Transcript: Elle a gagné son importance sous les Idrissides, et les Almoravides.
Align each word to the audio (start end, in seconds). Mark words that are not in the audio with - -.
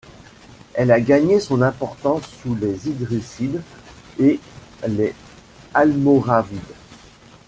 Elle 0.73 0.89
a 0.91 0.99
gagné 0.99 1.39
son 1.39 1.61
importance 1.61 2.23
sous 2.41 2.55
les 2.55 2.89
Idrissides, 2.89 3.61
et 4.17 4.39
les 4.87 5.13
Almoravides. 5.75 6.57